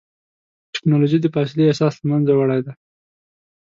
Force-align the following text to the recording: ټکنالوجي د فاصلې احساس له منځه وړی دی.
ټکنالوجي 0.73 1.17
د 1.21 1.27
فاصلې 1.35 1.63
احساس 1.67 1.93
له 1.99 2.05
منځه 2.11 2.33
وړی 2.35 2.59
دی. 2.65 2.73